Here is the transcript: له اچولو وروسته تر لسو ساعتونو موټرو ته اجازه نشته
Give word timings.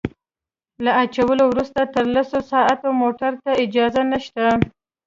له 0.83 0.91
اچولو 1.03 1.43
وروسته 1.47 1.81
تر 1.93 2.03
لسو 2.15 2.37
ساعتونو 2.51 2.99
موټرو 3.01 3.41
ته 3.43 3.51
اجازه 3.63 4.01
نشته 4.11 4.43